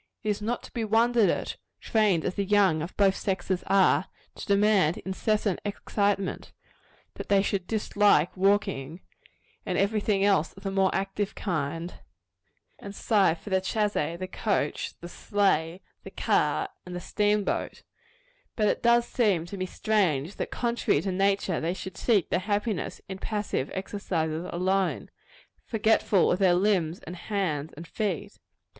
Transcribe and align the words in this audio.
It 0.23 0.29
is 0.29 0.41
not 0.41 0.63
to 0.63 0.71
be 0.73 0.83
wondered 0.83 1.29
at 1.29 1.57
trained 1.79 2.25
as 2.25 2.33
the 2.33 2.43
young 2.43 2.81
of 2.81 2.97
both 2.97 3.15
sexes 3.15 3.63
are, 3.67 4.07
to 4.33 4.47
demand 4.47 4.97
incessant 4.97 5.59
excitement 5.63 6.51
that 7.13 7.29
they 7.29 7.43
should 7.43 7.67
dislike 7.67 8.35
walking, 8.35 9.01
and 9.63 9.77
every 9.77 9.99
thing 10.01 10.25
else 10.25 10.53
of 10.53 10.63
the 10.63 10.71
more 10.71 10.89
active 10.91 11.35
kind, 11.35 11.99
and 12.79 12.95
sigh 12.95 13.35
for 13.35 13.51
the 13.51 13.61
chaise, 13.63 13.91
the 14.17 14.27
coach, 14.27 14.95
the 15.01 15.07
sleigh, 15.07 15.81
the 16.03 16.09
car 16.09 16.69
and 16.83 16.95
the 16.95 16.99
steamboat; 16.99 17.83
but 18.55 18.67
it 18.67 18.81
does 18.81 19.05
seem 19.07 19.45
to 19.45 19.55
me 19.55 19.67
strange, 19.67 20.37
that 20.37 20.49
contrary 20.49 21.01
to 21.01 21.11
nature, 21.11 21.61
they 21.61 21.75
should 21.75 21.95
seek 21.95 22.31
their 22.31 22.39
happiness 22.39 23.01
in 23.07 23.19
passive 23.19 23.69
exercises 23.75 24.49
alone, 24.51 25.11
forgetful 25.63 26.31
of 26.31 26.39
their 26.39 26.55
limbs, 26.55 26.97
and 27.01 27.15
hands, 27.17 27.71
and 27.77 27.85
feet. 27.87 28.39